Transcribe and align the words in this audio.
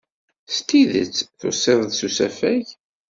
D 0.47 0.49
tidet 0.67 1.15
tusiḍ-d 1.39 1.91
s 1.99 2.01
usafag? 2.07 2.65